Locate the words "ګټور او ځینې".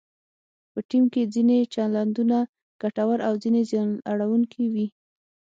2.81-3.61